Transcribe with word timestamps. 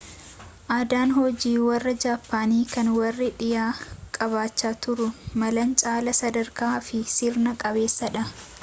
aadaan 0.75 1.11
hojii 1.17 1.51
warra 1.65 1.93
jaappaanii 2.05 2.63
kan 2.71 2.89
warri 2.95 3.29
dhiyaa 3.43 3.67
qabaachaa 4.19 4.73
turuu 4.87 5.11
malan 5.45 5.79
caalaa 5.85 6.19
sadarkaa 6.23 6.73
fi 6.91 7.05
sirna 7.21 7.57
qabeessadha 7.65 8.29